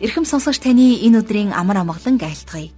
[0.00, 2.72] Ирхэм сонсогч таны энэ өдрийн амар амгалан айлтгая.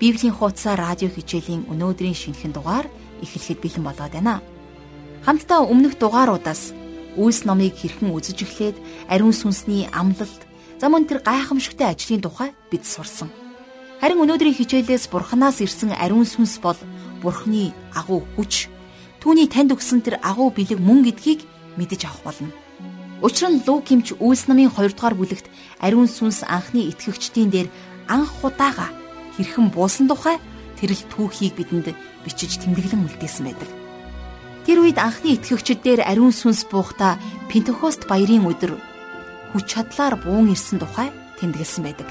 [0.00, 2.88] Библийн хуудасаар радио хичээлийн өнөөдрийн шинэхэн дугаар
[3.20, 4.40] эхлэхэд бэлэн болоод байна.
[5.28, 6.72] Хамтдаа өмнөх дугааруудаас
[7.20, 8.76] Үйлс номыг хэрхэн үзэж эхлээд
[9.12, 10.48] ариун сүнсний амлалт,
[10.80, 13.28] замун тэр гайхамшигтай ажлын тухай бид сурсан.
[14.00, 16.80] Харин өнөөдрийн хичээлээс Бурханаас ирсэн ариун сүнс бол
[17.20, 18.72] Бурхны агуу хүч,
[19.20, 21.44] түүний танд өгсөн тэр агуу бэлэг мөн гэдгийг
[21.76, 22.61] мэдэж авах болно.
[23.22, 25.46] Учир нь Лук хэмч Үйлс намын 2 дугаар бүлэгт
[25.78, 27.68] ариун сүнс анхны итгэгчдийн дээр
[28.10, 28.90] анх удаага
[29.38, 30.42] хэрхэн буусан тухай
[30.78, 31.94] тэрл түүхийг бидэнд
[32.26, 33.70] бичиж тэмдэглэн үлдээсэн байдаг.
[34.66, 38.74] Тэр үед анхны итгэгчид дээр ариун сүнс буухта Пентекост баярын өдөр
[39.54, 42.08] хүч чадлаар буун ирсэн тухай тэмдэглэсэн байдаг.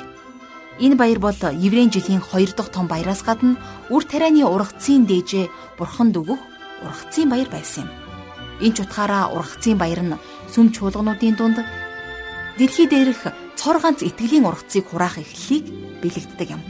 [0.79, 3.59] Энэ баяр бол Еврейн жилийн 2 дахь том баяраас гадна
[3.91, 6.39] үр тарианы ургацын дээжээ бурханд өгөх
[6.87, 8.00] ургацын баяр байсан юм.
[8.61, 10.21] Энэ ч утгаараа ургацын баяр нь
[10.53, 11.57] сүм чуулгануудын дунд
[12.57, 15.65] дэлхий дээрх цор ганц итгэлийн ургацыг хураах эхлэлийг
[16.01, 16.61] бэлэгддэг юм.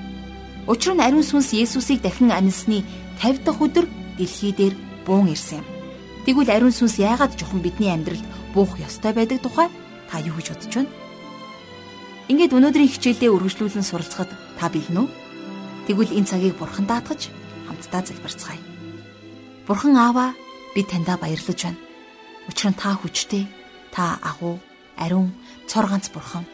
[0.72, 2.88] Учир нь ариун сүнс Есүсийг дахин амьсны
[3.20, 3.86] 50 дахь өдөр
[4.18, 4.76] дэлхий дээр
[5.06, 5.68] буун ирсэн юм.
[6.24, 9.68] Тэгвэл ариун сүнс яагаад жоохон бидний амьдралд буух ёстой байдаг тухай
[10.08, 10.92] та юу гэж бодож байна?
[12.32, 15.08] Ингээд өнөөдрийн хичээлдээ үргэлжлүүлэн суралцахад та бэлэн үү?
[15.90, 17.34] Тэгвэл энэ цагийг бурхан даатгаж
[17.68, 18.62] хамтдаа залбирцгаая.
[19.68, 20.38] Бурхан Аава
[20.76, 21.80] би таньда баярлаж байна.
[22.48, 23.48] Учир нь та хүчтэй,
[23.92, 24.60] та агуу,
[24.98, 25.34] ариун,
[25.68, 26.46] цор ганц бурхан.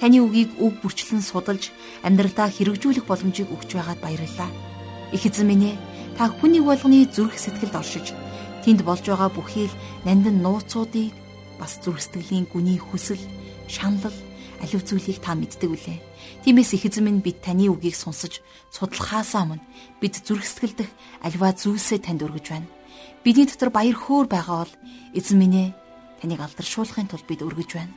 [0.00, 1.72] Таны үгийг үг бүрчлэн судалж
[2.04, 4.50] амьдралдаа хэрэгжүүлэх боломжийг өгч байгаад баярлалаа.
[5.12, 5.76] Их эзэн минь ээ,
[6.16, 8.12] та хүний болгоны зүрх сэтгэлд оршиж
[8.66, 11.14] тэнд болж байгаа бүхий л нандин нууцуудыг
[11.60, 13.20] бас зүрх сэтгэлийн гүний хүсэл,
[13.70, 14.12] шаналл,
[14.60, 15.98] аливаа зүйлийг та мэддэг үлээ.
[16.44, 18.42] Тиймээс их эзэн минь бид таны үгийг сонсож
[18.74, 19.64] судлахаасаа өмнө
[20.00, 20.90] бид зүрх сэтгэлдэх
[21.22, 22.68] аливаа зүйлсээ танд өргөж байна.
[23.26, 24.74] Бидний дотор баяр хөөр байгаа бол
[25.10, 25.68] эзэн минь ээ
[26.22, 27.90] таныг алдаршуулахын тулд бид өргөж байна.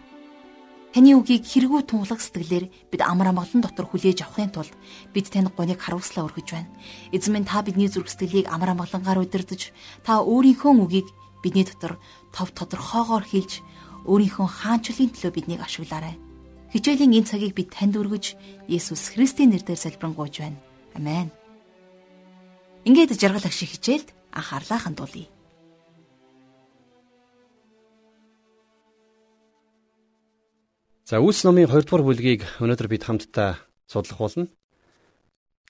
[0.89, 4.73] Таны үгийг хэрэгүү тунгалаг сэтгэлээр бид амар амгалан дотор хүлээж авахын тулд
[5.13, 6.73] бид танд гоныг харуулслаа өргөж байна.
[7.13, 9.69] Эзэн минь та бидний зүрх сэтгэлийг амар амгалангаар удирдах
[10.01, 11.13] та өөрийнхөө үгийг
[11.45, 12.01] бидний дотор
[12.33, 13.61] тов тодорхоогоор хэлж
[14.09, 16.17] өөрийнхөө хаанчлалын төлөө биднийг ашиглаарай.
[16.73, 18.33] Хичээлийн энэ цагийг бид танд өргөж
[18.65, 20.57] Есүс Христийн нэрээр залбирanгуйж байна.
[20.97, 21.29] Амен.
[22.81, 25.27] Ингээд жаргал ах шиг хичээлд анхаарлаа хандуулъя.
[31.09, 33.57] За Үлс номын 2 дугаар бүлгийг өнөөдөр бид хамтдаа
[33.89, 34.45] судлах болно.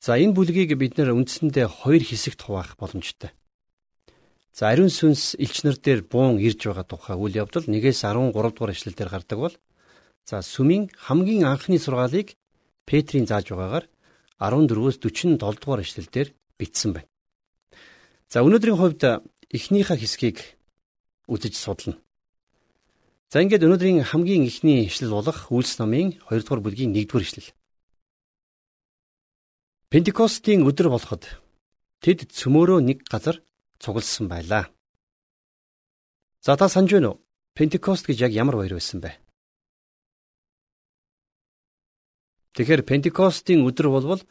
[0.04, 3.32] За энэ бүлгийг бид нэр үндсэндээ хоёр хэсэгт хуваах боломжтой.
[4.52, 9.00] За ариун сүнс элчнэр дээр буун ирж байгаа тухай үйл явдал 1-ээс 13 дугаар эшлэл
[9.00, 9.56] дээр гардаг бол
[10.28, 12.36] за сүмийн хамгийн анхны сургаалыг
[12.84, 13.88] Петрийн зааж байгаагаар
[14.44, 17.08] 14-өөс 47 дугаар эшлэл дээр бичсэн байна.
[18.30, 20.38] За өнөөдрийн хувьд эхнийхээ хэсгийг
[21.26, 21.98] үзэж судлана.
[23.34, 27.50] За ингээд өнөөдрийн хамгийн эхний ишлэл болох Үйлс номын 2 дугаар бүлгийн 1 дугаар ишлэл.
[29.90, 31.26] Пентекостийн өдөр болоход
[32.06, 33.42] тэд цөмөөрөө нэг газар
[33.82, 34.70] цугласан байлаа.
[36.46, 37.22] За та санаж байна уу?
[37.58, 39.18] Пентекост гэж яг ямар баяр байсан бэ?
[42.54, 44.22] Тэгэхээр Пентекостийн өдөр болвол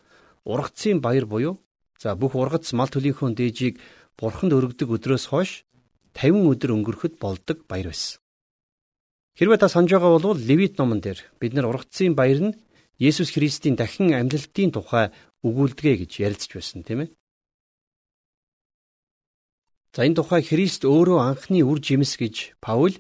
[0.47, 1.59] ургацын баяр буюу
[1.99, 3.83] За бүх ургац мал төлийнхөө дээжийг
[4.15, 5.67] бурханд өргөдөг өдрөөс хойш
[6.15, 8.23] 50 өдөр өнгөрөхөд болдог баяр байсан.
[9.39, 12.59] Хэрвээ та санаж байгаа бол Левит номон дээр бид нар ургацын баяр нь
[12.99, 15.15] Есүс Христийн дахин амьлалтын тухай
[15.47, 17.11] өгүүлдэгэ гэж ярилцж байсан тийм ээ.
[19.95, 22.95] За энэ тухай Христ өөрөө анхны үр жимс гэж Паул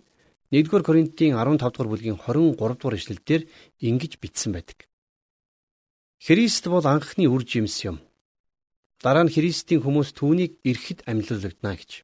[0.51, 3.43] 1-р Коринтын 15 дугаар бүлгийн 23 дугаар эшлэлдэр
[3.79, 4.87] ингэж бичсэн байдаг.
[6.23, 8.03] Христ бол анхны үр жимс юм.
[8.99, 12.03] Дараа нь Христийн хүмүүс түүнийг эрхэд амьлуулагдана гэж.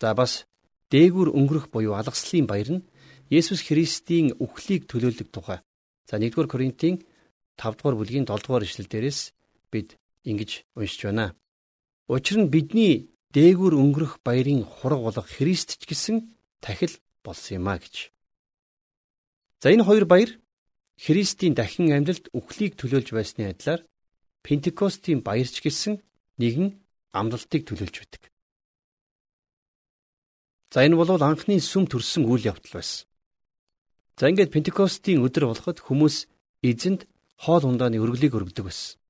[0.00, 0.48] За бас
[0.92, 2.86] дээгүр өнгөрөх буюу алгаслын баяр нь
[3.28, 5.60] Есүс Христийн үхлийг төлөөлөг тухай.
[6.08, 7.02] За 1-р Коринтын
[7.60, 9.20] 5-р бүлгийн 7-р ишлэл дээрээс
[9.72, 11.34] бид ингэж уншиж байна.
[12.08, 16.16] Учир нь бидний дээгүр өнгөрөх баярын хураг болох Христ ч гэсэн
[16.64, 18.14] тахил болсон юм а гэж.
[19.60, 20.30] За энэ хоёр баяр
[20.96, 23.82] Христийн дахин амьдлалд үхлийг төлөөлж байсны адилаар
[24.46, 25.98] Пентекостийн баярч гэсэн
[26.38, 26.78] нэгэн
[27.10, 28.22] амлалтыг төлөөлж байдаг.
[30.70, 33.10] За энэ бол анхны сүм төрсөн үйл явдал байсан.
[34.14, 36.30] За ингээд Пентекостийн өдөр болоход хүмүүс
[36.62, 37.10] эзэнд
[37.42, 39.02] хоол ундааны өргөлийг өргөдөг байсан.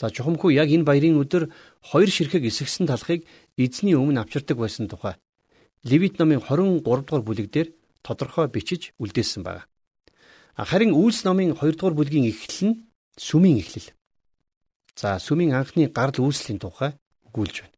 [0.00, 1.52] За чухамхүү яг энэ баярын өдөр
[1.84, 3.28] хоёр ширхэг эсгсэн талхыг
[3.60, 5.20] эзний өмнө авчирдаг байсан тухай
[5.84, 7.68] Левит номын 23 дугаар бүлэг дээр
[8.02, 9.66] тодорхой бичиж үлдээсэн байна.
[10.56, 12.87] Харин Үйлс номын 2 дугаар бүлгийн эхлэл нь
[13.18, 13.90] сүмийн эхлэл.
[14.96, 16.94] За сүмийн анхны гарал үүслийн тухай
[17.26, 17.76] өгүүлж байна.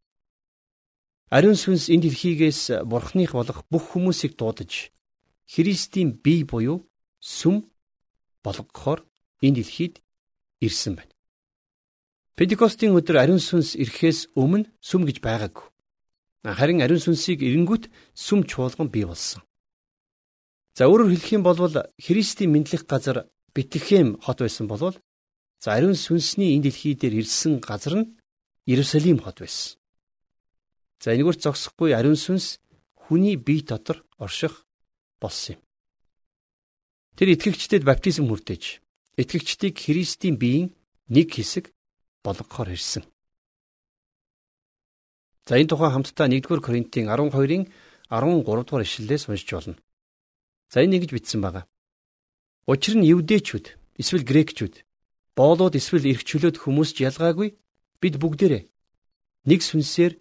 [1.31, 4.93] Ариун сүнс энэ дэлхийгээс бурхных болох бүх хүмүүсийг дуудаж
[5.51, 6.87] Христийн бие буюу
[7.19, 7.71] сүм
[8.45, 9.01] болгохоор
[9.43, 10.03] энэ дэлхийд
[10.61, 11.15] ирсэн байна.
[12.37, 15.67] Пентекостийн өдөр ариун сүнс ирэхээс өмнө сүм гэж байгаагүй.
[16.45, 19.45] Харин ариун сүнсийг эренгүүт сүм чуулган бий болсон.
[20.73, 21.61] За өөрөөр хэлэх юм бол
[22.01, 24.97] Христийн мэдлэх газар Бэтлехэм хот байсан болвол
[25.61, 28.11] за ариун сүнсний энэ дэлхий дээр ирсэн газар нь
[28.65, 29.77] Иерусалим хот байсан.
[31.01, 32.61] За энэгээр зогсохгүй ариун сүнс
[32.97, 34.65] хүний бие дотор орших
[35.21, 35.61] болсон юм.
[37.17, 38.81] Тэр итгэгчдэд баптизм хүртэж
[39.21, 40.73] итгэгчдийг Христийн биеийн
[41.13, 41.73] нэг хэсэг
[42.25, 43.05] болгохоор ирсэн.
[45.45, 47.69] За энэ тухай хамтдаа 1-р Коринтын 12-ын
[48.09, 49.77] 13 дугаар ишлэлээс уншиж болно.
[50.73, 51.65] За энэ ингэж бичсэн байгаа.
[52.71, 53.67] Учир нь евдээчүүд
[54.01, 54.75] эсвэл грекчүүд
[55.39, 57.57] боолууд эсвэл эрх чөлөөт хүмүүст ялгаагүй
[58.03, 58.63] бид бүгдээрээ
[59.51, 60.13] нэг сүнсээр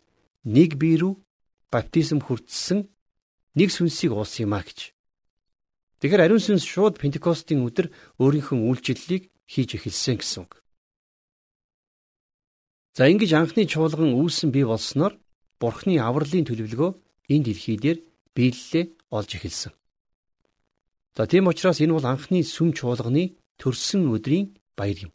[0.46, 1.14] нэг бие рүү
[1.72, 2.88] баптизм хүртсэн
[3.60, 4.94] нэг сүнсийг уусан юм а гэж.
[6.00, 7.92] Тэгэхээр ариун сүнс шууд Пентекостийн өдөр
[8.24, 10.64] өөрийнхөө үйлчлэлийг хийж эхэлсэн гэсэн үг.
[12.96, 15.20] За ингэж анхны чуулган үүсэн бий болсноор
[15.60, 16.92] Бурхны авралын төлөвлөгөө
[17.36, 18.00] энэ дэлхий дээр
[18.32, 19.74] биелэлээ олж эхэлсэн.
[21.20, 25.12] За тийм учраас энэ бол анхны сүм чуулганы төрсөн өдрийн баяр юм.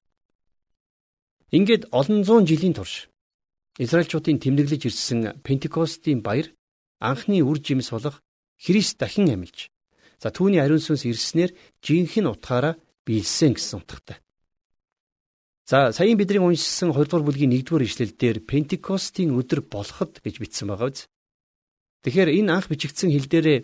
[1.56, 3.08] Ингээд олон зуун жилийн турш
[3.78, 6.52] Израильчуудын тэмдэглэж ирсэн Пентекостийн баяр
[7.00, 8.20] анхны үр жимс болох
[8.60, 9.70] Христ дахин амилж
[10.22, 11.50] за түүний ариун сүнс ирснээр
[11.84, 12.74] жинхэнэ утгаараа
[13.04, 14.18] биелсэн гэсэн утгатай.
[15.66, 20.68] За саяын бидний уншсан 2 дугаар бүлгийн 1 дугаар ишлэлдэр Пентекостийн өдөр болоход гэж бичсэн
[20.68, 21.08] байгаа биз.
[22.04, 23.58] Тэгэхээр энэ анх бичигдсэн хэл дээрээ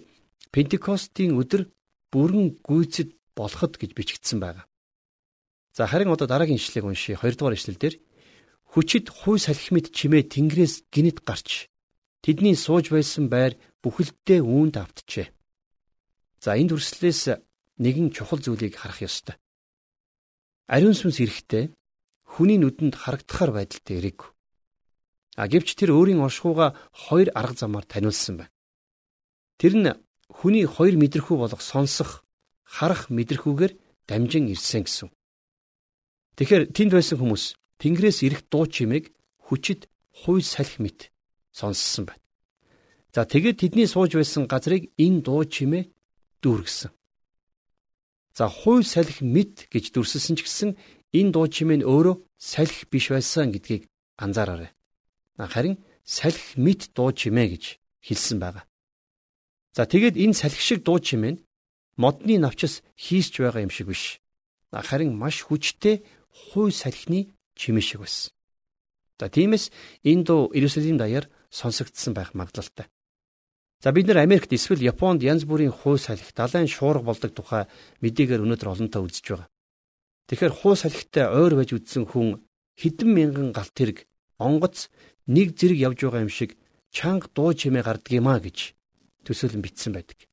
[0.48, 1.68] Пентекостийн өдөр
[2.12, 4.69] бүрэн гүйцэд болоход гэж бичигдсэн байгаа.
[5.72, 7.16] За харин одоо дараагийн ишлэгийг уншия.
[7.16, 7.94] 2 дугаар ишлэлдэр
[8.74, 11.70] хүчит хуй салхимд чимээ тэнгэрээс гинэт гарч
[12.22, 15.30] тэдний сууж байсан байр бүхэлдээ үүнд автжээ.
[16.42, 17.22] За энэ дүрслэлээс
[17.82, 19.36] нэгэн чухал зүйлийг харах ёстой.
[20.66, 21.74] Ариун сүнс эрэхтэй
[22.22, 24.30] хүний нүдэнд харагдахаар байдалтай ирээгүй.
[25.40, 28.54] А гэвч тэр өөрийн оршихууга хоёр арга замаар таниулсан байна.
[29.58, 29.90] Тэр нь
[30.30, 32.22] хүний хоёр мэдрэхүй болох сонсох,
[32.62, 33.72] харах мэдрэхүүгээр
[34.06, 35.08] дамжин ирсэн гэсэн.
[36.40, 37.44] Тэгэхээр тэнд байсан хүмүүс
[37.84, 39.12] Тэнгэрээс ирэх дуу чимээг
[39.44, 39.92] хүчит
[40.24, 41.12] хуй салхи мэт
[41.52, 42.24] сонссон байна.
[43.12, 45.92] За тэгээд тэдний сууж байсан газрыг энэ дуу чимээ
[46.40, 46.96] дүүргэсэн.
[48.32, 50.70] За хуй салхи мэт гэж дүрсэлсэн ч гэсэн
[51.12, 53.84] энэ дуу чимээ нь өөрөө салхи биш байсан гэдгийг
[54.16, 54.72] анзаараарай.
[55.36, 55.76] Харин
[56.08, 57.64] салхи мэт дуу чимээ гэж
[58.00, 58.64] хэлсэн байгаа.
[59.76, 61.42] За тэгээд энэ салхи шиг дуу чимээ нь
[62.00, 64.24] модны навчис хийсч байгаа юм шиг биш.
[64.72, 68.32] Харин маш хүчтэй хуй салхины чимээ шиг байсан.
[69.18, 69.70] За тиймээс
[70.04, 72.86] энэ дуу Иерусалим даяар сонсогдсон байх магадлалтай.
[73.82, 77.64] За бид нар Америкт эсвэл Японд янз бүрийн хуй салхи далайн шуурга болдог тухай
[78.00, 79.48] мэдээгээр өнөөдөр олонтаа үзэж байгаа.
[80.28, 82.44] Тэгэхээр хуу салхитай ойр байж үдсэн хүн
[82.80, 84.04] хэдэн мянган галт тэрэг
[84.38, 84.92] онгоц
[85.26, 86.60] нэг зэрэг явж байгаа юм шиг
[86.92, 88.76] чанга дуу чимээ гардаг юмаа гэж
[89.24, 90.28] төсөөлөн бичсэн байдаг.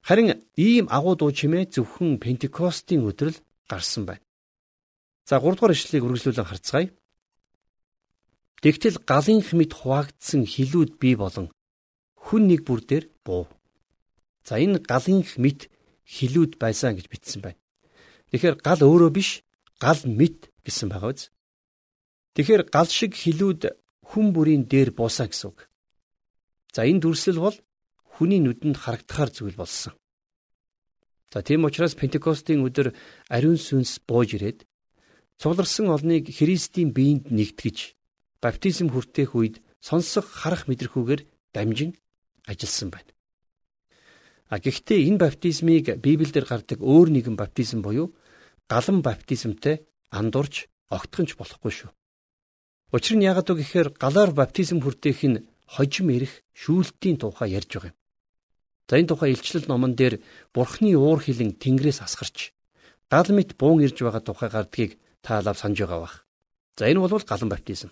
[0.00, 3.36] Харин ийм агуу дуу чимээ зөвхөн Пентекостийн өдрөл
[3.68, 4.24] гарсан байна.
[5.30, 6.90] За 3 дугаар ишлэлийг үргэлжлүүлэн харцгаая.
[8.66, 11.54] Тэгтэл галынх мэд хуваагдсан хилүүд бий болон
[12.18, 13.46] хүн нэг бүр дээр буу.
[14.42, 15.70] За энэ галынх мэд
[16.02, 17.62] хилүүд байсан гэж бичсэн байна.
[18.34, 19.46] Тэгэхээр гал өөрөө биш,
[19.78, 21.30] гал мэд гэсэн байгаа биз.
[22.34, 23.70] Тэгэхээр гал шиг хилүүд
[24.10, 25.70] хүн бүрийн дээр буусаа гэсэн үг.
[26.74, 27.54] За энэ дүрсэл бол
[28.18, 29.94] хүний нүдэнд харагдахаар зүйл болсон.
[31.30, 32.98] За тийм учраас Пентекостийн өдөр
[33.30, 34.66] ариун сүнс бууж ирээд
[35.40, 37.96] цугларсан олныг Христийн биеинд нэгтгэж
[38.44, 41.22] баптизм хүртээх үед сонсох харах мэдрэхүүгээр
[41.56, 41.96] дамжин
[42.44, 43.10] ажилласан байна.
[44.52, 48.12] А гэхдээ энэ баптизмыг Библиэлд гардаг өөр нэгэн баптизм буюу
[48.68, 51.90] галан баптизмтай андуурч огтхонч болохгүй шүү.
[52.92, 57.90] Учир нь яагаад вэ гэхээр галаар баптизм хүртээх нь хожим ирэх шүүлтийн тухай ярьж байгаа
[57.94, 57.98] юм.
[58.90, 60.18] За энэ тухай илчлэл номон дээр
[60.52, 62.50] Бурхны уур хилэн Тэнгэрээс асгарч
[63.06, 66.14] гал мэт буун ирж байгаа тухай гардгийг та лав санаж байгаа бах.
[66.76, 67.90] За энэ бол галан баптизм.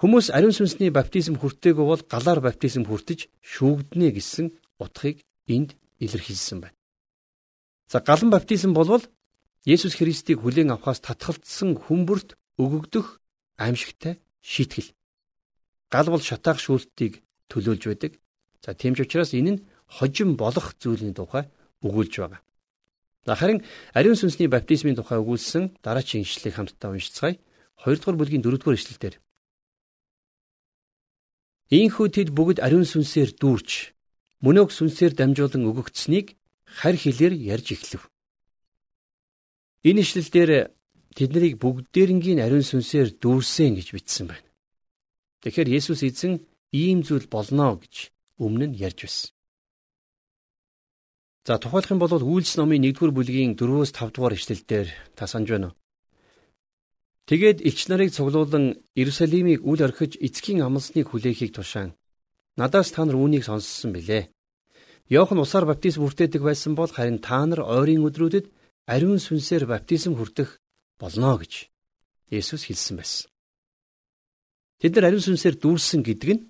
[0.00, 4.46] Хүмүүс ариун сүнсний баптизм хүртээгүй бол галаар баптизм хүртэж шүүгднэ гэсэн
[4.80, 6.76] утгыг энд илэрхийлсэн байна.
[7.92, 9.04] За галан баптизм болвол
[9.68, 13.20] Есүс Христийг хүлээн авахаас татгалцсан хүмүүрт өгөгдөх
[13.60, 14.96] аимшигтай шийтгэл.
[15.92, 17.20] Гал бол шатаах шүүлтийг
[17.52, 18.12] төлөөлж байдаг.
[18.64, 21.44] За тийм ч учраас энэ нь хожим болох зүйлийн тухай
[21.84, 22.40] өгүүлж байгаа.
[23.26, 23.60] Харин
[23.92, 27.36] ариун сүнсний баптизмын тухай өгүүлсэн дараачийн ишлэлийг хамтдаа уншицгаая.
[27.84, 29.14] 2 дугаар бүлгийн 4 дугаар ишлэлдэр.
[31.70, 33.92] Ийхүү тэд бүгд ариун сүнсээр дүүрч
[34.40, 36.34] мөнөөг сүнсээр дамжуулан өгөгдсөнийг
[36.64, 38.02] харь хэлээр ярьж эхлэв.
[39.84, 40.50] Энэ ишлэлдэр
[41.16, 44.48] тэднийг бүгдээрнгийн ариун сүнсээр дүүрсэн гэж бичсэн байна.
[45.44, 46.40] Тэгэхээр Есүс эзэн
[46.72, 49.30] ийм зүйл болно гэж өмнө нь ярьж байсан.
[51.46, 55.76] За тухайлах юм бол Үйлс номын 1-р бүлгийн 4-өөс 5-р ишлэлдэр та санаж байна уу?
[57.24, 61.96] Тэгээд элч нарыг цуглуулan Иерусалимыг үл орхиж эцгийн амлсныг хүлээхийг тушаан.
[62.60, 64.28] Надаас та нар үүнийг сонссон билээ.
[65.08, 68.46] Йохан усаар баптизм хүртээдэг байсан бол харин та нар ойрын өдрүүдэд
[68.84, 70.60] ариун сүнсээр баптизм хүртэх
[71.00, 71.72] болно гэж
[72.28, 73.32] Есүс хэлсэн байсан.
[74.76, 76.42] Тэд нар ариун сүнсээр дүүрсэн гэдэг нь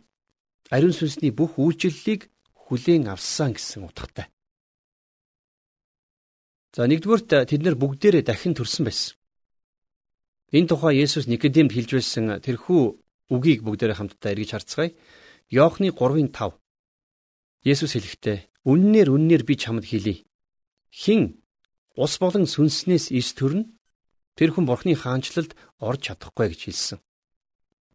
[0.74, 2.26] ариун сүнсний бүх үйлчлэлийг
[2.66, 4.26] хүлээн авсан гэсэн утгатай.
[6.70, 9.18] За нэгдүгürt тэд нар бүгдээрээ дахин төрсэн байсан.
[10.54, 12.82] Энэ тухай Есүс Никодимд хэлж байсан тэрхүү
[13.34, 14.94] үгийг бүгдээрээ хамтдаа эргэж харцгаая.
[15.50, 16.58] Иохны 3:5
[17.66, 18.38] Есүс хэлэхдээ
[18.70, 20.22] үннээр үннээр би чамд хэлье.
[20.90, 21.42] Хин
[21.98, 23.66] ус болон сүнснээс ис төрнө
[24.38, 26.98] тэр хүн бурхны хаанчлалд орж чадахгүй гэж хэлсэн.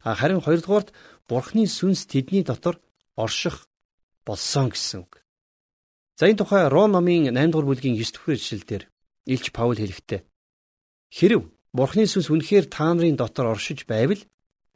[0.04, 0.92] Харин хоёрдугаарт
[1.28, 2.80] бурхны сүнс тэдний дотор
[3.16, 3.68] орших
[4.28, 5.25] болсон гэсэн үг.
[6.16, 8.84] За энэ тухай Ром номын 8 дугаар бүлгийн 9 дэх ишлэлдэр
[9.28, 10.24] Илч Паул хэлэхдээ
[11.12, 14.24] Хэрв Бурхны сүнс үнэхээр та нарын дотор оршиж байвал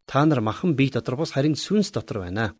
[0.04, 2.60] та нар махан бие дотор бос харин сүнс дотор байна.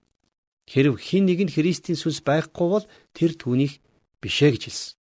[0.72, 3.84] Хэрв хин нэгэнд Христийн сүнс байхгүй бол тэр түүнийх
[4.24, 4.96] бишээ гэж хэлсэн.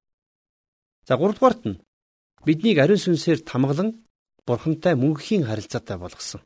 [1.07, 1.81] За 3 дугаарт нь
[2.43, 4.03] биднийг ариун сүнсээр тамгалан
[4.43, 6.43] Бурхантай мөнхийн харилцаатай болгосон.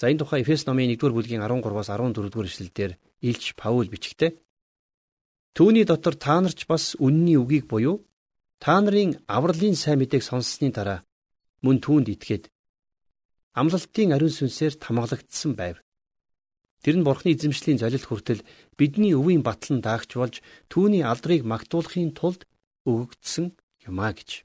[0.00, 2.92] За энэ тухай Эфес номын 1-р бүлгийн 13-аас 14-р эшлэлдэр
[3.22, 4.45] Илч Паул бичгтээ
[5.56, 8.04] Түүний дотор та нарч бас үнний үгийг буюу
[8.60, 11.00] та нарын авралын сайн мэдээг сонссны дараа
[11.64, 12.52] мөн түүнд итгээд
[13.56, 15.80] амлалтын ариун сүнсээр тамгалагдсан байв.
[16.84, 18.44] Тэр нь Бурхны эзэмшлийн золилт хүртэл
[18.76, 22.44] бидний өвийн батлан даагч болж түүний алдрыг магтуулахын тулд
[22.84, 23.56] өгөгдсөн
[23.88, 24.44] юмаа гэж.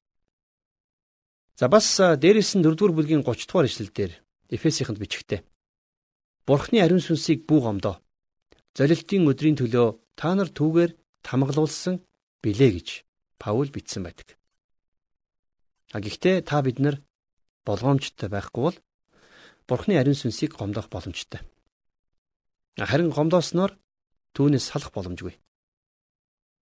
[1.59, 4.11] За бас дээрээс нь 4-р бүлгийн 30 дугаар ишлэлдэр
[4.47, 5.43] Эфесийнхэнд бичгтээ.
[6.47, 7.99] Бурхны ариун сүнсийг бүү гомдоо.
[8.79, 12.01] Золилтын өдрийн төлөө та нар түүгээр тамгалуулсан
[12.43, 12.89] билээ гэж
[13.41, 14.37] Паул бичсэн байдаг.
[15.93, 17.01] А гэхдээ та бид нар
[17.65, 18.77] болгоомжтой байхгүй бол
[19.67, 21.41] Бурхны ариун сүнсийг гомдох боломжтой.
[22.77, 23.77] Харин гомдоосноор
[24.35, 25.35] түүнээс салах боломжгүй.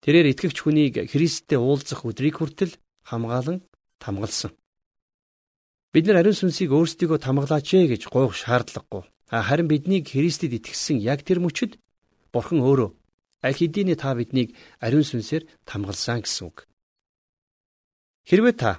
[0.02, 2.74] Тэрээр итгэгч хүнийг Христтэй уулзах өдрийг хүртэл
[3.06, 3.62] хамгаалan
[3.98, 4.54] тамгалсан.
[5.92, 9.08] Бид нар ариун сүнсийг өөрсдийгөө тамгалаач ээ гэж гуйх шаардлагагүй.
[9.30, 11.80] Харин биднийг Христэд итгэсэн яг тэр мөчөд
[12.32, 12.97] Бурхан өөрөө
[13.44, 16.66] аль хэдийн та биднийг ариун сүнсээр тамгалсан гэсэн үг.
[18.28, 18.72] Хэрвээ та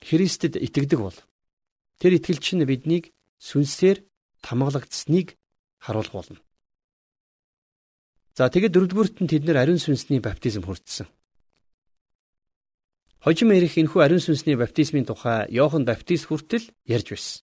[0.00, 1.18] Христэд итгэдэг бол
[2.00, 4.04] тэр итгэлч нь биднийг сүнсээр
[4.44, 5.36] тамгалагдсныг
[5.84, 6.40] харуулах болно.
[8.34, 11.06] За тэгээд дөрөвдүгüрт нь тэд нэр ариун сүнсний баптизм хүртсэн.
[13.22, 17.40] Хожим эрих энхүү ариун сүнсний баптизмын тухай Иохан баптист хүртэл ярьж байсан.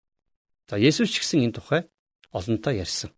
[0.69, 1.81] За Есүс ч гэсэн энэ тухай
[2.33, 3.11] олонтаа ярьсан.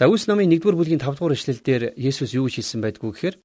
[0.00, 3.36] За Үлс номын 1-р бүлгийн 5-р эшлэлдэр Есүс юу хэлсэн байдгүй гэхээр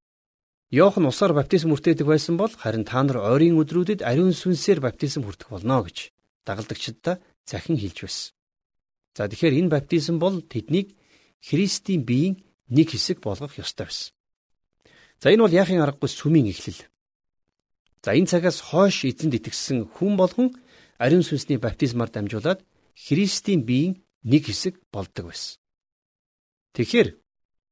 [0.72, 5.52] Иохан усаар баптизм хүртээдэг байсан бол харин та нар ойрын өдрүүдэд ариун сүнсээр баптизм хүртэх
[5.52, 6.16] болно гэж
[6.48, 8.32] дагалдагчдаа захин хэлж байсан.
[9.20, 10.96] За тэгэхээр энэ баптизм бол тэднийг
[11.44, 12.40] Христийн биеийн
[12.72, 14.16] нэг хэсэг болгох ёстой байсан.
[15.20, 16.88] За энэ бол яахын аргагүй сүмийн эхлэл.
[18.00, 20.56] За энэ цагаас хойш эзэнд итгэсэн хүн болгон
[21.04, 22.64] ариун сүнсний баптизмаар дамжуулаад
[22.96, 25.60] Христийн биеийн нэг хэсэг болдог байсан.
[26.76, 27.16] Тэгэхээр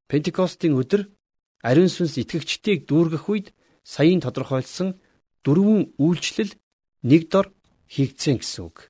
[0.07, 1.12] Пентекостийн өдөр
[1.60, 3.48] ариун сүнс итгэгчдийг дүүргэх үед
[3.83, 4.95] саяын тодорхойлсон
[5.43, 6.55] дөрвөн үйлчлэл
[7.03, 7.51] нэг дор
[7.91, 8.88] хийгдсэн гэсэн үг.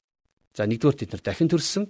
[0.54, 1.90] За нэгдүгээр тэд нар дахин төрсөн,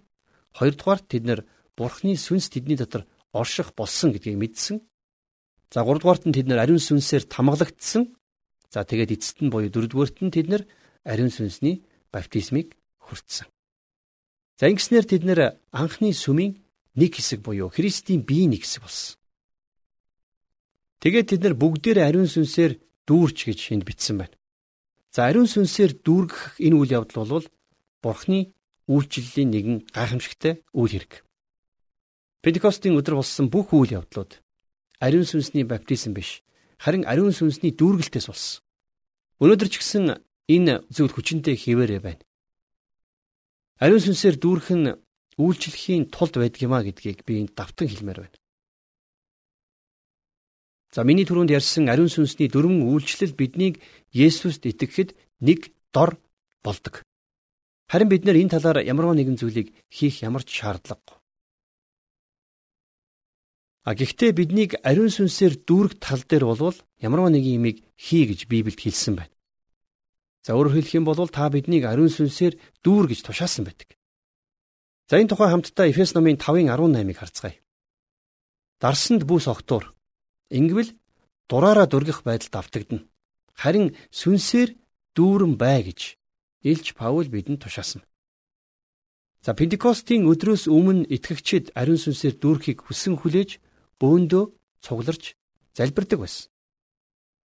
[0.55, 1.41] хоёрдугаар тэд нар
[1.75, 3.03] Бурхны сүнс тэдний дотор
[3.35, 4.79] орших болсон гэдгийг мэдсэн.
[5.73, 8.15] За гуравдугаарт нь тэд нар ариун сүнсээр тамгалагдсан.
[8.71, 10.63] За тэгээд эцэст нь буюу дөрөвдүгээрт нь тэд нар
[11.03, 13.51] ариун сүнсний баптизмыг хүртсэн.
[14.61, 16.62] За ингэснээр тэд нар анхны сүмийн
[16.95, 19.17] нэг хэсэг буюу Христийн бие нэг хэсэг болсон.
[21.01, 24.35] Тэгээд тэд нар бүгдээрээ ариун сүнсээр дүүрч гэж энд бичсэн байна.
[25.11, 27.45] За ариун сүнсээр дүүргэх энэ үйл явдал бол
[28.03, 28.55] Бурхны
[28.87, 31.23] үйлчлэлийн нэгэн гайхамшигтай үйл хэрэг.
[32.43, 34.43] Пентекостийн өдөр болсон бүх үйл явдлууд
[34.99, 36.43] ариун сүнсний баптизм биш,
[36.79, 38.63] харин ариун сүнсний дүүргэлтээс болсон.
[39.43, 42.23] Өнөөдөр ч гэсэн энэ зүйл хүчинтэй хിവэрэ байна.
[43.79, 44.95] Ариун сүнсээр дүүрэх нь
[45.37, 48.37] үйлчлэхийн тулд байдгиймаа гэдгийг би энд давтан хэлмээр байна.
[50.93, 53.81] За миний түрүүнд ярьсан ариун сүнсний дөрвөн үйлчлэл биднийг
[54.13, 56.21] Есүст итгэхэд нэг дор
[56.61, 57.01] болдог.
[57.89, 61.17] Харин бид нэр энэ талаар ямарваа нэгэн зүйлийг хийх ямар ч шаардлагагүй.
[63.83, 68.79] А гэхдээ биднийг ариун сүнсээр дүүрэх тал дээр болвол ямарваа нэгэн юмыг хий гэж Библиэд
[68.79, 69.33] хэлсэн байна.
[70.45, 73.97] За өөрөөр хэлэх юм бол та биднийг ариун сүнсээр дүүр гэж тушаасан байдаг.
[75.13, 77.61] За энэ тухай хамтдаа Эфес номын 5-ын 18-ыг харцгаая.
[78.81, 79.93] Дарсанд бүс огтур.
[80.49, 80.97] Ингэвэл
[81.45, 83.05] дураараа дүргэх байдалд автагдана.
[83.53, 84.73] Харин сүнсээр
[85.13, 86.17] дүүрэн бай гэж
[86.65, 88.01] Илж Паул бидэнд тушаасан.
[89.45, 93.61] За Пентекостийн өдрөөс өмнө итгэгчид ариун сүнсээр дүүрхийг хүсэн хүлээж
[94.01, 94.43] өөндөө
[94.81, 95.37] цугларч
[95.77, 96.49] залбирдаг байсан.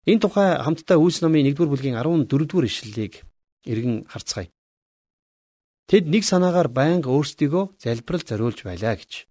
[0.04, 3.24] Энэ тухай хамтдаа Үлс номын 1-р бүлгийн 14-р ишлэлийг
[3.64, 4.52] эргэн харцгаая.
[5.90, 9.28] Тэд нэг санаагаар байнга өөрсдийгөө залбирал зориулж байлаа гэж.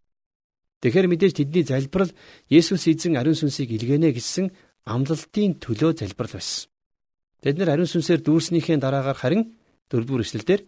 [0.82, 2.12] Тэгэхээр мэдээж тэдний залбирал
[2.50, 4.52] Есүс эзэн ариун сүнсийг илгээнэ гэсэн
[4.84, 6.68] амлалтын төлөө залбирал байсан.
[7.40, 9.42] Тэд нэр ариун сүнсээр дүүрснийхээ дараагаар харин
[9.88, 10.60] дөрөвдүгээр эшлэлдэр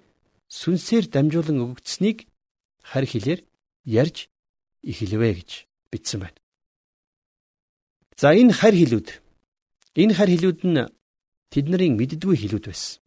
[0.49, 2.19] сүнсээр дамжуулан өгөгдсөнийг
[2.83, 3.41] харь хэлээр
[3.85, 4.31] ярьж
[4.83, 5.50] эхлэвэ гэж
[5.91, 6.38] бичсэн байна.
[8.17, 9.09] За энэ харь хэлүүд
[10.00, 10.81] энэ харь хэлүүд нь
[11.53, 13.04] тэдний мэддгүй хэлүүд байсан.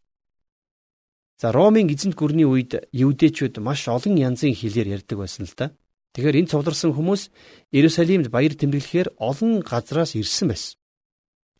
[1.38, 5.70] За Ромын эзэнт гүрний үед евдээчүүд маш олон янзын хэлээр ярьдаг байсан л да.
[6.18, 7.30] Тэгэхээр энэ цугларсан хүмүүс
[7.70, 10.74] Иерусалимд баяр тэмдэглэхээр олон газраас ирсэн байсан.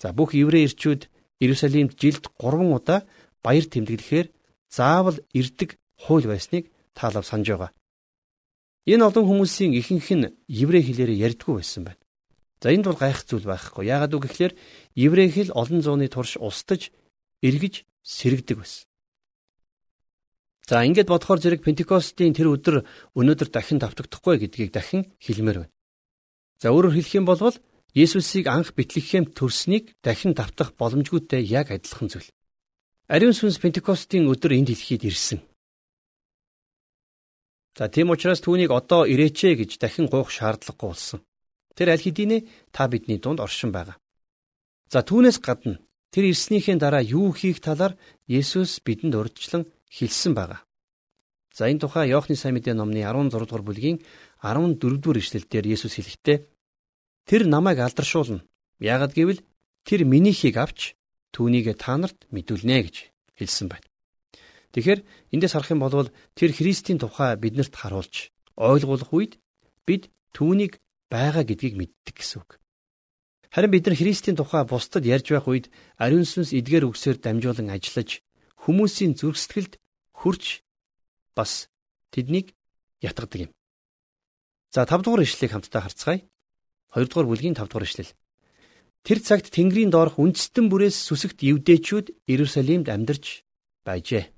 [0.02, 1.06] За бүх еврей ирчүүд
[1.38, 3.06] Иерусалимд жилд 3 удаа
[3.38, 4.34] баяр тэмдэглэхээр
[4.66, 7.70] заавал ирдэг хууль байсныг таалав санаж байгаа.
[8.82, 12.02] Энэ олон хүмүүсийн ихэнх нь еврей хэлээр ярьдгүй байсан байна.
[12.58, 13.86] За энд бол гайх зүйл байхгүй.
[13.86, 14.52] Яагаад үг гэхээр
[14.98, 16.90] еврей хэл олон зууны турш устж
[17.46, 18.87] эргэж сэрэгдэг байсан.
[20.68, 22.84] За ингээд бодохоор зэрэг Пентекостийн тэр өдөр
[23.16, 25.72] өнөөдөр дахин давтагдахгүй гэдгийг дахин хэлмээр байна.
[26.60, 27.40] За өөрөөр хэлэх юм бол
[27.96, 32.28] Есүсийг анх Бэтлехемд төрснийг дахин давтах боломжгүйтэй яг адилхан зүйл.
[33.08, 35.40] Ариун сүнс Пентекостийн өдөр энд дэлхийд ирсэн.
[37.80, 41.24] За тийм учраас түүнийг одоо ирээчээ гэж дахин гуйх шаардлагагүй болсон.
[41.72, 42.44] Тэр аль хэдийнэ
[42.76, 43.96] та бидний дунд оршин байгаа.
[44.92, 45.80] За түүнээс гадна
[46.12, 47.96] тэр ирснийхээ дараа юу хийх талаар
[48.28, 50.60] Есүс бидэнд урьдчилан хэлсэн байгаа.
[51.52, 53.98] За энэ тухай Иохны сайн мэдээ номны 16 дугаар бүлгийн
[54.42, 56.38] 14 дугаар ишлэлдэр Есүс хэлэхдээ
[57.28, 58.40] Тэр намайг алдаршуулна.
[58.80, 59.44] Яагад гэвэл
[59.84, 60.96] тэр минийхийг авч
[61.36, 62.96] түүнийг та нарт мэдүүлнэ гэж
[63.36, 63.84] хэлсэн байна.
[64.72, 65.04] Тэгэхээр
[65.36, 69.36] эндээс харах юм бол тэр Христийн тухай биднэрт харуулж ойлгуулах үед
[69.84, 70.80] бид түүнийг
[71.12, 72.56] байгаа гэдгийг мэддэг гэсэн үг.
[73.52, 75.66] Харин бид нар Христийн тухай бусдад ярьж байх үед
[76.00, 78.24] ариун сүнс эдгээр үгсээр дамжуулан ажиллаж
[78.68, 79.80] хүмүүсийн зүрх сэтгэлд
[80.12, 80.60] хүрч
[81.32, 81.72] бас
[82.12, 82.52] тэднийг
[83.00, 83.50] ятгадаг юм.
[84.68, 86.20] За 5 дугаар ишлэлийг хамтдаа харцгаая.
[86.92, 88.12] 2 дугаар бүлгийн 5 дугаар ишлэл.
[89.08, 93.48] Тэр цагт Тэнгэрийн доорх үндэстэн бүрээс сүсэгт евдээчүүд Иерусалимд амьдарч
[93.88, 94.28] байжээ.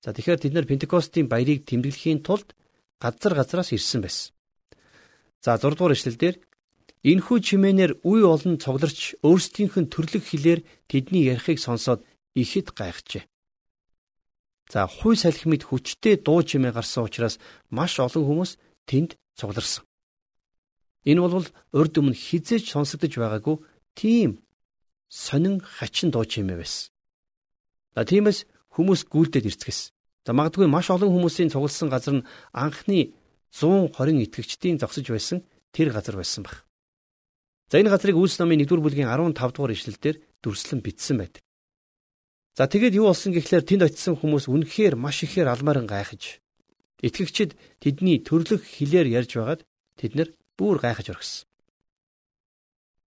[0.00, 2.56] За тэгэхээр тэд нар Пентекостийн баярыг тэмдэглэхийн тулд
[2.96, 4.32] газар газраас ирсэн байсан.
[5.44, 6.40] За 6 дугаар ишлэлдэр
[7.04, 12.00] Энэхүү чимээнээр үе олон цугларч өөрсдийнх нь төрлөх хилээр тэдний ярихыг сонсоод
[12.36, 13.24] ихэд гайхжээ.
[14.68, 18.50] За хуй салхимд хүчтэй дуу чимээ гарсан учраас маш олон хүмүүс
[18.84, 19.86] тэнд цугларсан.
[21.06, 23.56] Энэ бол урд өмнө хизээж сонсогдож байгаагүй
[23.94, 24.42] тийм
[25.08, 26.90] сонин хачин дуу чимээ байсан.
[27.94, 28.44] За тиймээс
[28.74, 29.94] хүмүүс гүйлдээд ирцгэс.
[30.26, 33.14] За магадгүй маш олон хүмүүсийн цугласан газар нь анхны
[33.54, 36.66] 120 итгэгчдийн зогсож байсан тэр газар байсан баг.
[37.70, 41.45] За энэ газрыг Үлс номын 1-р бүлгийн 15 дугаар ишлэлдэр дүрслэн бичсэн байдаг.
[42.56, 46.40] За тэгээд юу болсон гэхлээр тэнд очисон хүмүүс үнэхээр маш ихээр алмааран гайхаж
[47.04, 47.52] итгэгчид
[47.84, 49.60] тэдний төрлөх хилээр ярьж байгаад
[50.00, 51.44] тэд нэр бүр гайхаж орхисон.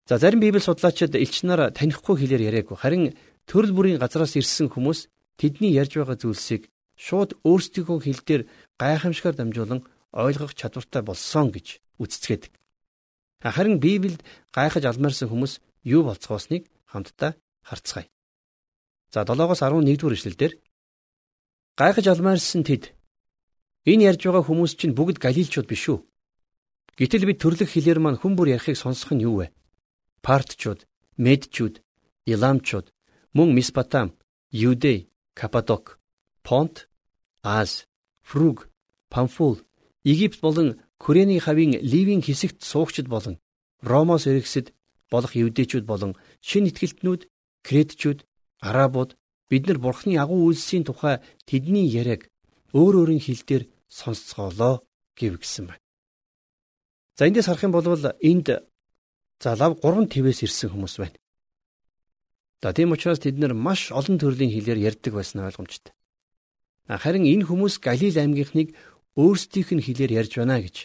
[0.06, 3.18] За зарим библи судлаачид элч нар танихгүй хилээр яриаггүй харин
[3.50, 8.42] төрөл бүрийн газраас ирсэн хүмүүс тэдний ярьж байгаа зүйлсийг шууд өөрсдийнхөө хилдээр
[8.78, 9.82] гайхамшигар дамжуулан
[10.14, 12.54] ойлгох чадвартай болсон гэж үцэцгээдэг.
[13.42, 14.22] Харин Библиэд
[14.54, 17.34] гайхаж алмаарсан хүмүүс юу болцгоосныг хамтдаа
[17.66, 18.06] харцгаая.
[19.10, 20.52] За 7-оос 11-р эшлэлдэр
[21.74, 22.94] гайхаж алмаарсан тэд
[23.82, 25.98] энэ ярьж байгаа хүмүүс чинь бүгд галилчууд биш үү?
[26.94, 29.46] Гэтэл бид төрлөх хэлээр маань хүн бүр ярихыг сонсох нь юу вэ?
[30.22, 30.86] Партчууд,
[31.18, 31.82] Медчүүд,
[32.30, 32.94] Иламчууд,
[33.34, 34.14] мөн Месопотам,
[34.54, 35.98] Юдей, Каппадок,
[36.46, 36.86] Понт,
[37.42, 37.90] Аз,
[38.22, 38.70] Фруг,
[39.10, 39.58] Памфул,
[40.04, 43.42] Египт болон Корены хавийн Ливийн хэсэгт суугчид болон
[43.82, 44.70] Ромоос иргэсэд
[45.10, 47.26] болох евдээчүүд болон шин итгэлтнүүд,
[47.66, 48.22] кретчүүд,
[48.60, 49.16] арабууд
[49.50, 51.18] бид нар бурхны агуу үйлсийн тухай
[51.48, 52.28] тэдний яриаг
[52.72, 54.84] өөр өөрийн хэлээр сонсцоолоо
[55.18, 55.84] гэв гисэн байна.
[57.16, 57.84] За эндээс харах юм бол
[58.20, 58.48] энд
[59.40, 61.18] залав 3 твээс ирсэн хүмүүс байна.
[62.62, 65.92] За тийм учраас тэд нар маш олон төрлийн хэлээр ярьдаг байсан ойлгомжтой.
[66.86, 68.76] Харин энэ хүмүүс Галил аймгийнхныг
[69.16, 70.76] өөрсдийнх нь хэлээр ярьж байна гэж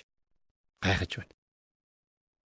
[0.81, 1.33] гайхаж байна.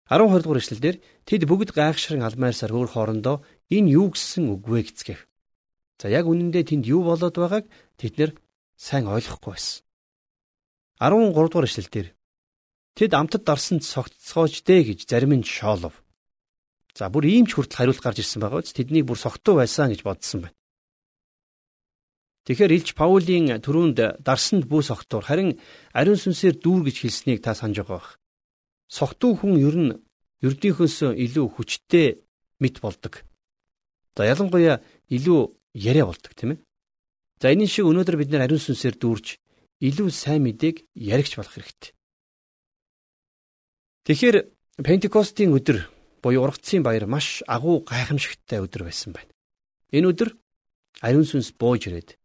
[0.08, 0.96] 12 дугаар эшлэлдэр
[1.28, 5.22] тэд бүгд гайхшран алмаарсаар өөр хоорондоо энэ юу гэсэн үг вэ гэцгээв.
[5.98, 7.66] За яг үнэндээ тэнд юу болоод байгааг
[7.98, 8.32] тэд нэр
[8.78, 9.84] сайн ойлгохгүй байсан.
[11.02, 12.08] 13 дугаар эшлэлдэр
[12.98, 15.94] тэд амтд дарсанд согтцоож дээ гэж зарим нь шоолов.
[16.98, 20.02] За бүр ийм ч хүртэл хариулт гарч ирсэн байгаа биз тэднийг бүр согтуу байсан гэж
[20.02, 20.58] бодсон байна.
[22.50, 25.60] Тэгэхээр Илж Паулийн төрөнд дарсанд бүү согтуур харин
[25.94, 28.18] ариун сүнсээр дүүр гэж хэлснийг та санаж байгаа бах.
[28.88, 29.98] Согтуу хүн ер нь
[30.42, 32.24] ердийнхөөс илүү хүчтэй
[32.64, 33.28] мэд болдог.
[34.18, 34.82] За ялангуяа
[35.14, 35.42] илүү
[35.78, 36.60] яриа болдог тийм ээ.
[37.38, 39.38] За энэ шиг өнөөдөр бид нэр ариун сүнсээр дүүрж
[39.86, 41.94] илүү сайн мэдээг яригч болох хэрэгтэй.
[44.10, 44.38] Тэгэхээр
[44.82, 45.86] Пентекостийн өдөр
[46.26, 49.30] буюу ургацын баяр маш агуу гайхамшигттай өдөр байсан байна.
[49.94, 50.30] Энэ өдөр
[51.06, 52.18] ариун сүнс бууж ирээд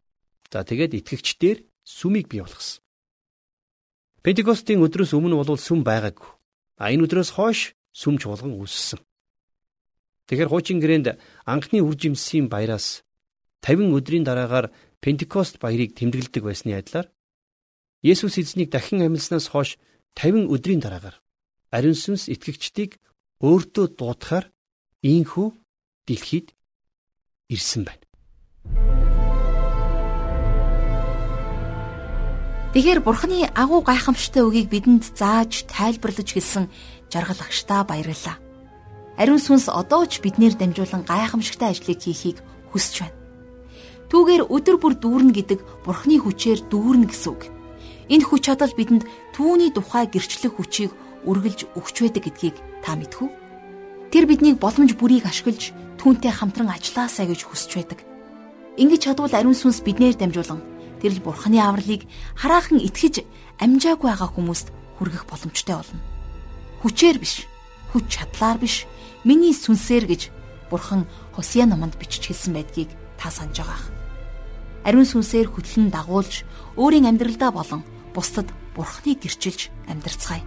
[0.53, 2.85] За тэгээд итгэгчдээр сүмийг бий болгосон.
[4.21, 6.29] Пентекостийн өдрөөс өмнө бол сүм байгаагүй.
[6.77, 9.01] А энэ өдрөөс хойш сүм чуулган үүссэн.
[10.33, 13.05] Тэгэхээр хуучин гэрээнд анхны үржимсийн баяраас
[13.61, 14.73] 50 өдрийн дараагаар
[15.05, 17.13] Пентекост баярыг тэмдэглэдэг байсны адилаар
[18.01, 19.77] Есүс эзнийг дахин амьлснаас хойш
[20.17, 21.21] 50 өдрийн дараагаар
[21.69, 22.97] ариун сүнс итгэгчдийг
[23.45, 24.49] өөртөө дуудахаар
[25.05, 25.53] ийхүү
[26.09, 26.57] дэлхийд
[27.53, 28.05] ирсэн байна.
[32.73, 36.73] Тэгэхээр Бурхны агуу гайхамшигтай үгийг бидэнд зааж тайлбарлаж хэлсэн
[37.13, 38.41] жаргал агштаа баярлалаа.
[39.23, 42.43] Ариун сүнс одоо ч биднэр дамжуулан гайхамшигтай ажлыг хийхийг
[42.75, 43.19] хүсэж байна.
[44.11, 47.43] Түүгээр өдөр бүр дүүрнэ гэдэг Бурхны хүчээр дүүрнэ гэсэн үг.
[48.11, 50.91] Энэ хүч чадал бидэнд түүний тухай гэрчлэх хүчийг
[51.23, 53.31] үргэлж өгч байдаг гэдгийг та мэдв үү?
[54.11, 55.71] Тэр биднийг боломж бүрийг ашиглаж
[56.03, 58.03] түүнтэй хамтран ажиллаасаа гэж хүсэж байдаг.
[58.75, 60.61] Ингэж чадвал ариун сүнс биднээр дамжуулан
[60.99, 63.23] тэрл бурхны авралыг хараахан итгэж
[63.63, 66.03] амжаагүй байгаа хүмүүст хүргэх боломжтой болно.
[66.83, 67.47] Хүчээр биш,
[67.95, 68.85] хүч чадлаар биш,
[69.25, 70.23] миний сүнсээр гэж
[70.71, 71.07] бурхан
[71.37, 73.85] Хосea номонд бичиж хэлсэн байдгийг та санаж байгаах.
[74.85, 76.43] Ариун сүнсээр хөтлөн дагуулж
[76.75, 77.83] өөрийн амьдралдаа болон
[78.15, 80.43] бусдад бурхныг гэрчилж амьдрцгаая.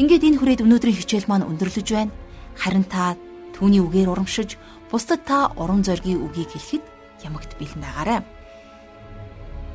[0.00, 2.14] Ингээд энэ хүрээд өнөөдрийн хичээл маань өндөрлөж байна.
[2.56, 3.14] Харин та
[3.54, 4.56] түүний үгээр урамшиж
[4.90, 6.84] бусдад та урам зоригийн үгийг хэлэхэд
[7.28, 8.20] ямагт бэлэн байгаарай.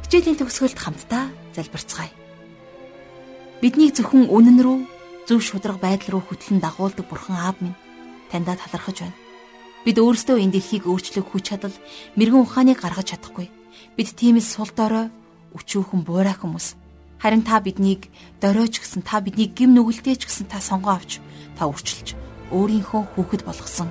[0.03, 2.11] Хичээлийн төгсгөлд хамтдаа залбирцгаая.
[3.61, 4.77] Бидний зөвхөн үнэн рүү
[5.27, 7.75] зөв шудраг байдал руу хөтлөн дагуулдаг Бурхан Аав минь
[8.31, 9.17] таньда талархаж байна.
[9.85, 11.75] Бид өөрсдөө энэ дэлхийг өөрчлөх хүч чадал,
[12.19, 13.47] мэрэгэн ухааныг гаргаж чадахгүй.
[13.95, 15.07] Бид тиймээс сул дорой,
[15.55, 16.75] өчүүхэн буурай хүмүүс.
[17.19, 18.11] Харин та биднийг
[18.43, 21.19] доройч гэсэн та биднийг гим нүгэлтэйч гэсэн та сонгоо авч
[21.57, 22.15] та үрчилж
[22.51, 23.89] өөрийнхөө хүүхэд болгосон.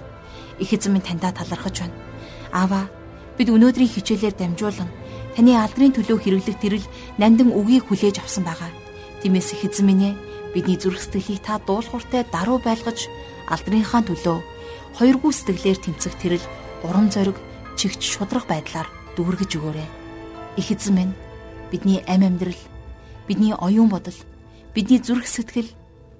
[0.60, 1.96] Их эзэн минь таньда талархаж байна.
[2.52, 2.88] Аава,
[3.36, 4.88] бид өнөөдрийн хичээлээр дамжуулан
[5.36, 6.86] таны алдрын төлөө хэрэглэх тэрл
[7.20, 8.72] нандин үгийг хүлээж авсан байгаа.
[9.22, 13.08] Тиймээс их эзэн минь ээ бидний зүрх сэтгэлийг та дуулууртай даруй байлгаж
[13.48, 14.38] алдрынхаа төлөө
[14.98, 16.44] хоёргүй сэтгэлээр тэмцэх тэрл
[16.82, 17.36] урам зориг
[17.78, 19.88] чигч шудраг байдлаар дүүргэж өгөөрэй.
[20.58, 21.14] Их эзэн минь
[21.70, 22.58] бидний амь амьдрал,
[23.28, 24.16] бидний оюун бодол,
[24.74, 25.70] бидний зүрх сэтгэл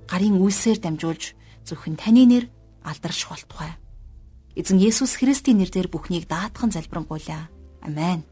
[0.07, 1.35] гарын үйлсээр дамжуулж
[1.67, 2.45] зөвхөн таны нэр
[2.87, 3.75] алдарших болтугай.
[4.55, 7.51] Эзэн Есүс Христийн нэрээр бүхнийг даатхан залбирanгуйлаа.
[7.83, 8.23] Амен.